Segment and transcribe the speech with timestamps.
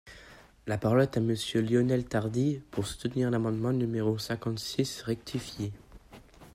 [0.65, 5.71] La parole est à Monsieur Lionel Tardy, pour soutenir l’amendement numéro cinquante-six rectifié.